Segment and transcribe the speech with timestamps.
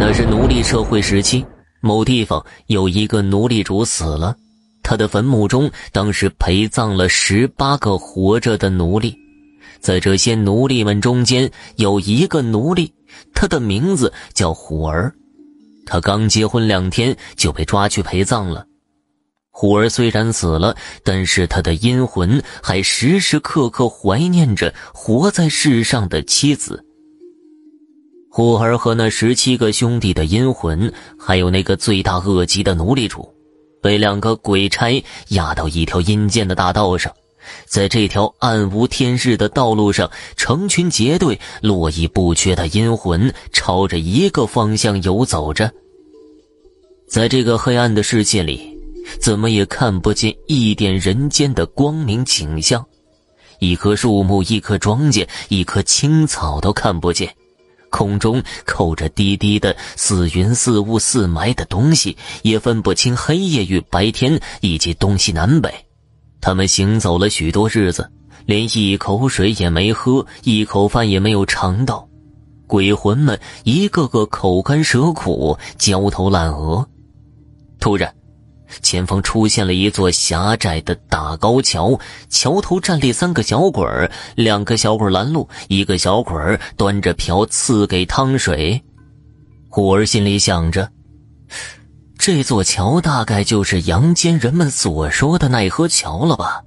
[0.00, 1.44] 那是奴隶社会时期，
[1.80, 4.36] 某地方有一个奴隶主死了，
[4.80, 9.18] 他的坟墓中当时陪葬了十八个活着的奴隶，
[9.80, 12.94] 在这些奴隶们中间有一个奴隶，
[13.34, 15.12] 他的名字叫虎儿，
[15.84, 18.64] 他刚结婚两天就被抓去陪葬了。
[19.50, 26.84] 虎儿虽然死了，但是他的阴魂还时时刻刻怀念着活在世上的妻子。
[28.38, 33.28] 虎儿和那十七个兄弟的阴魂，还有那个罪大恶极的奴隶主，
[33.82, 37.12] 被两个鬼差押到一条阴间的大道上，
[37.66, 45.68] 在这条暗无天日的道路上，成群结队、络绎不绝的阴魂朝着一个方向游走着。
[47.08, 48.72] 在这个黑暗的世界里，
[49.20, 52.86] 怎么也看不见一点人间的光明景象，
[53.58, 57.34] 一棵树木、一棵庄稼、一棵青草都看不见。
[57.90, 65.72] 空中扣着滴滴的似云似雾似霾的东西，也分不清黑夜与白天以及东西南北。
[66.40, 68.10] 他们行走了许多日子，
[68.46, 72.08] 连一口水也没喝，一口饭也没有尝到。
[72.66, 76.86] 鬼魂们一个个口干舌苦，焦头烂额。
[77.80, 78.17] 突然。
[78.82, 88.82] 前方出现了一座狭窄的大高桥，桥头站立三个小鬼儿，两个小鬼拦路，一个小鬼儿端着瓢赐给汤水。
[89.68, 90.90] 虎儿心里想着，
[92.18, 96.62] 这座桥大概就是阳间人们所说的奈何桥了吧？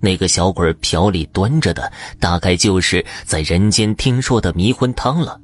[0.00, 1.90] 那个小鬼儿瓢里端着的，
[2.20, 5.40] 大概就是在人间听说的迷魂汤了。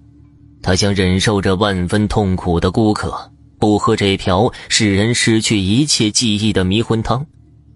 [0.63, 3.33] 他想忍受着万分痛苦的孤渴。
[3.61, 7.25] 不喝这瓢使人失去一切记忆的迷魂汤，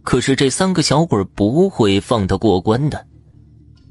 [0.02, 3.06] 可是这三个小鬼不会放他过关的。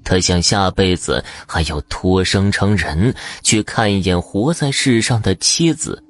[0.03, 6.03] 他想下辈子还要托生成人，去看一眼活在世上的妻子。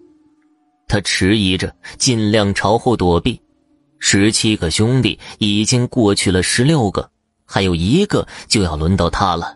[0.87, 3.39] 他迟疑着，尽量朝后躲避。
[3.99, 7.07] 十七个兄弟已经过去了十六个，
[7.45, 9.53] 还有一个就要轮到他了。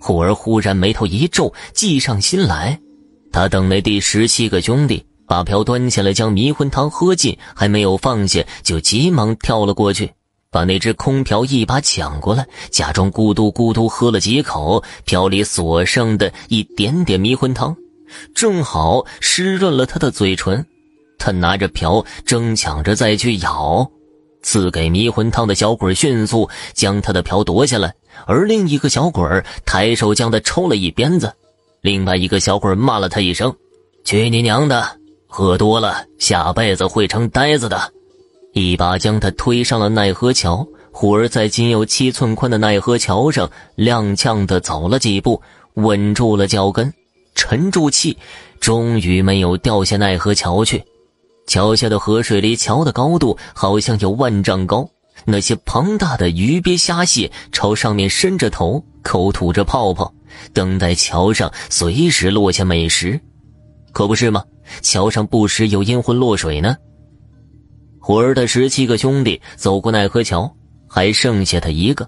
[0.00, 2.78] 虎儿忽然眉头一皱，计上心来。
[3.30, 5.04] 他等那第十七个兄弟。
[5.34, 10.08] 把瓢端起来，将迷魂汤喝尽，还没有放下，就急忙跳了过去，
[10.48, 17.76] 把那只空瓢一把抢过来，假装咕嘟咕嘟喝了几口，瓢里所剩的一点点迷魂汤，
[18.32, 20.64] 正好湿润了他的嘴唇。
[21.18, 23.90] 他拿着瓢，争抢着再去咬，
[24.40, 27.92] 赐给迷魂汤的小鬼迅速将他的瓢夺下来，
[28.24, 29.24] 而另一个小鬼
[29.66, 31.32] 抬手将他抽了一鞭子，
[31.80, 33.52] 另外一个小鬼骂了他一声
[34.06, 34.98] ：“去你娘的！”
[35.36, 37.92] 喝多了，下辈子会成呆子的。
[38.52, 40.64] 一把将他推上了奈何桥。
[40.92, 45.42] 虎儿在仅有七寸宽的奈何桥上踉跄的走了几步，
[45.74, 46.94] 稳住了脚跟，
[47.34, 48.16] 沉住气，
[48.60, 50.80] 终于没有掉下奈何桥去。
[51.48, 54.88] 桥下的河水离桥的高度好像有万丈高，
[55.24, 60.14] 那些庞大的鱼鳖虾蟹朝上面伸着头，口吐着泡泡，
[60.52, 63.20] 等待桥上随时落下美食。
[63.94, 64.44] 可不是吗？
[64.82, 66.76] 桥上不时有阴魂落水呢。
[68.00, 70.54] 虎儿的十七个兄弟走过奈何桥，
[70.86, 72.06] 还剩下他一个。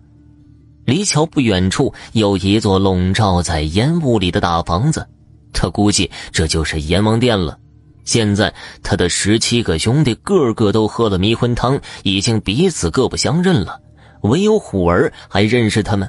[0.84, 5.06] 离桥不远处有一座笼罩在烟雾里的大房子，
[5.52, 7.58] 他估计这就是阎王殿了。
[8.04, 8.52] 现在
[8.82, 13.80] 他的十七个兄弟个个都喝了迷魂汤，已经彼此各不相认了，
[14.22, 16.08] 唯有虎儿还认识他们。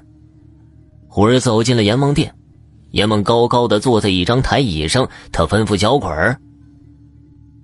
[1.08, 2.34] 虎儿走进了阎王殿，
[2.92, 6.40] 爷们高高的坐在一张台椅上，他吩咐小鬼儿。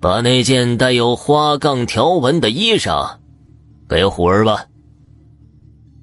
[0.00, 3.16] 把那件带有花杠条纹的衣裳
[3.88, 4.66] 给虎儿吧。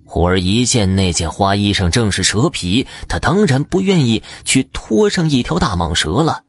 [0.06, 6.44] 虎儿一见那件花衣裳正是蛇皮，他当然不愿意去拖上一条大蟒蛇了。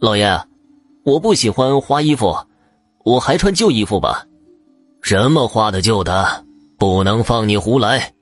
[0.00, 0.40] 老爷，
[1.04, 2.36] 我不喜欢花衣服，
[3.04, 4.26] 我还穿旧衣服吧。
[5.00, 6.44] 什么花的旧的，
[6.78, 8.12] 不能放你胡来。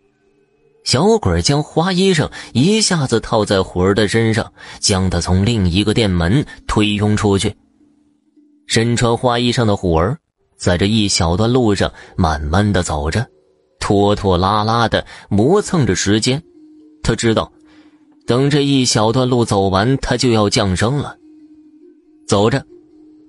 [0.85, 7.55] 小鬼将花衣裳一下子套在虎儿的身上，将他从另一个店门推拥出去。
[8.67, 10.17] 身穿花衣裳的虎儿，
[10.57, 13.27] 在这一小段路上慢慢的走着，
[13.79, 16.43] 拖拖拉拉的磨蹭着时间。
[17.03, 17.53] 他知道，
[18.27, 21.17] 等这一小段路走完，他就要降生了。
[22.27, 22.65] 走着，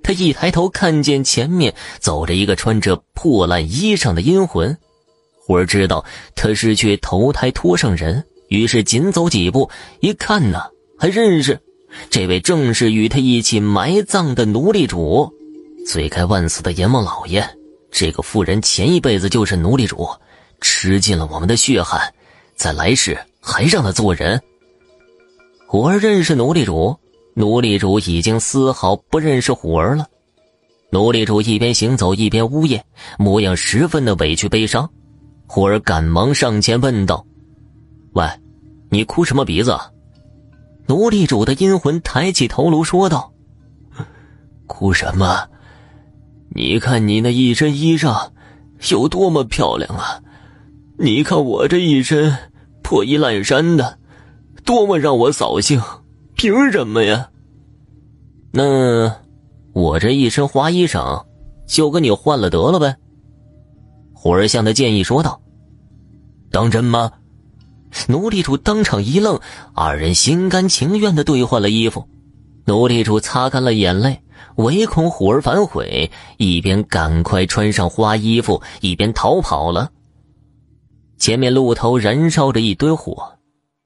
[0.03, 4.77] 他一抬头看见前面走着一个穿着破烂衣裳的阴魂。
[5.43, 6.05] 虎儿知道
[6.35, 10.61] 他是去投胎托上人，于是紧走几步，一看呢，
[10.99, 11.59] 还认识。
[12.09, 15.29] 这位正是与他一起埋葬的奴隶主，
[15.85, 17.43] 罪该万死的阎王老爷。
[17.89, 20.07] 这个妇人前一辈子就是奴隶主，
[20.61, 21.99] 吃尽了我们的血汗，
[22.55, 24.39] 在来世还让他做人。
[25.67, 26.95] 虎儿认识奴隶主，
[27.33, 30.05] 奴隶主已经丝毫不认识虎儿了。
[30.91, 32.85] 奴隶主一边行走一边呜咽，
[33.17, 34.89] 模样十分的委屈悲伤。
[35.53, 37.25] 虎儿赶忙上前问道
[38.15, 38.25] ：“喂，
[38.89, 39.77] 你哭什么鼻子？”
[40.87, 43.33] 奴隶主的阴魂抬起头颅说道
[44.65, 45.45] ：“哭什么？
[46.55, 48.29] 你看你那一身衣裳
[48.91, 50.23] 有多么漂亮啊！
[50.97, 52.33] 你看我这一身
[52.81, 53.99] 破衣烂衫的，
[54.63, 55.81] 多么让我扫兴！
[56.37, 57.29] 凭什么呀？
[58.53, 59.13] 那
[59.73, 61.25] 我这一身花衣裳
[61.67, 62.95] 就跟你换了得了呗。”
[64.15, 65.40] 虎儿向他建议说道。
[66.51, 67.11] 当真吗？
[68.07, 69.39] 奴隶主当场一愣，
[69.73, 72.07] 二人心甘情愿的兑换了衣服。
[72.65, 74.21] 奴隶主擦干了眼泪，
[74.55, 79.89] 唯恐虎儿反悔，一边赶快穿上花衣服，一边逃跑了。
[81.17, 83.33] 前面路头燃烧着一堆火，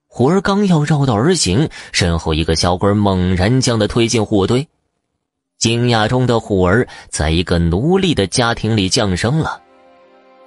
[0.08, 4.68] 虎儿刚要绕道而行，身后一个小鬼猛然将他推进火堆。
[5.58, 9.62] 惊讶中的虎儿，在一个奴隶的家庭里降生了。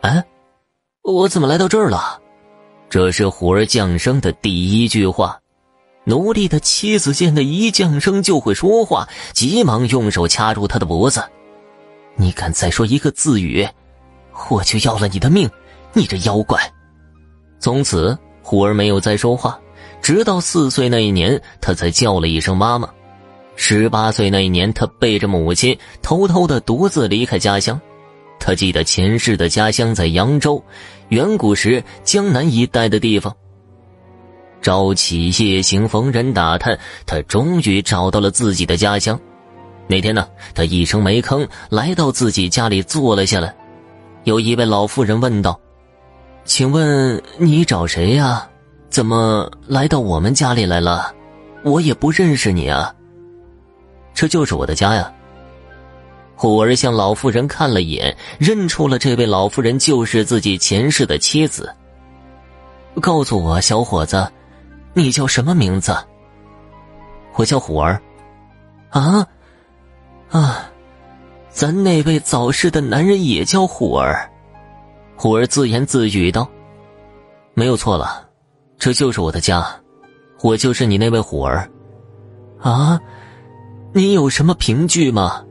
[0.00, 0.22] 啊！
[1.10, 2.20] 我怎么来到这儿了？
[2.90, 5.40] 这是虎儿降生的第一句话。
[6.04, 11.24] 奴隶的妻子见他一降生就会说话，急忙用手掐住他的脖子
[12.14, 13.66] ：“你敢再说一个字语，
[14.50, 15.48] 我就要了你的命！
[15.94, 16.60] 你这妖怪！”
[17.58, 19.58] 从此，虎儿没有再说话，
[20.02, 22.86] 直到四岁那一年，他才叫了一声妈妈。
[23.56, 27.80] 十八岁那一年，他背着母亲，偷偷的独自离开家乡。
[28.48, 30.64] 他记得前世的家乡在扬州，
[31.10, 33.36] 远古时江南一带的地方。
[34.62, 39.20] 朝起夜行，逢人打探，他终于找到了自己的家乡。
[39.86, 43.54] 那天呢，他一声没吭，来到自己家里坐了下来。
[44.24, 45.60] 有一位老妇人问道
[46.46, 48.48] ：“请问你找谁呀？
[48.88, 51.14] 怎么来到我们家里来了？
[51.64, 52.94] 我也不认识你啊。”
[54.16, 55.12] 这就是我的家呀。
[56.38, 61.74] 虎儿向老妇人看了一眼，认出了这位老妇人就是自己前世的妻子。
[63.00, 64.24] 告诉我，小伙子，
[64.94, 65.92] 你叫什么名字？
[67.34, 68.00] 我叫虎儿。
[68.90, 69.26] 啊，
[70.30, 70.70] 啊，
[71.48, 74.30] 咱那位早逝的男人也叫虎儿。
[75.16, 76.48] 虎儿自言自语道
[77.52, 78.28] ：“没有错了，
[78.78, 79.66] 这就是我的家，
[80.42, 81.68] 我就是你那位虎儿。
[82.60, 83.00] 啊，
[83.92, 85.44] 你有什么凭据吗？”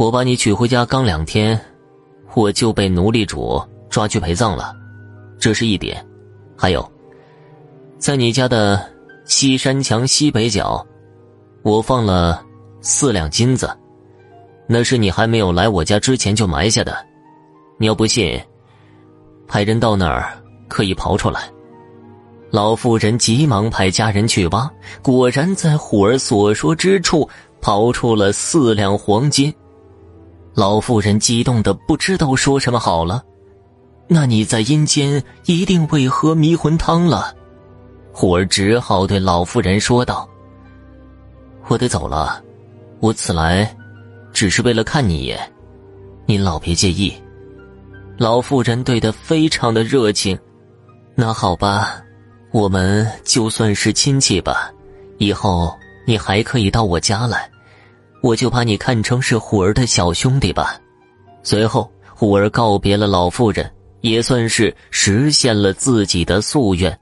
[0.00, 1.60] 我把你娶回家刚两天，
[2.32, 4.74] 我就被奴隶主抓去陪葬了，
[5.38, 6.02] 这是一点。
[6.56, 6.90] 还有，
[7.98, 8.82] 在你家的
[9.26, 10.82] 西山墙西北角，
[11.62, 12.42] 我放了
[12.80, 13.70] 四两金子，
[14.66, 16.96] 那是你还没有来我家之前就埋下的。
[17.76, 18.40] 你要不信，
[19.46, 20.32] 派人到那儿
[20.66, 21.42] 可以刨出来。
[22.50, 24.72] 老妇人急忙派家人去挖，
[25.02, 27.28] 果然在虎儿所说之处
[27.60, 29.54] 刨出了四两黄金。
[30.54, 33.22] 老妇人激动的不知道说什么好了，
[34.08, 37.34] 那你在阴间一定会喝迷魂汤了。
[38.12, 40.28] 虎儿只好对老妇人说道
[41.68, 42.42] ：“我得走了，
[42.98, 43.74] 我此来
[44.32, 45.38] 只是为了看你一眼，
[46.26, 47.14] 您老别介意。”
[48.18, 50.38] 老妇人对他非常的热情。
[51.14, 52.02] 那好吧，
[52.50, 54.70] 我们就算是亲戚吧，
[55.18, 55.72] 以后
[56.04, 57.50] 你还可以到我家来。
[58.22, 60.78] 我就把你看成是虎儿的小兄弟吧。
[61.42, 63.70] 随后，虎儿告别了老妇人，
[64.02, 66.98] 也算是实现了自己的夙愿。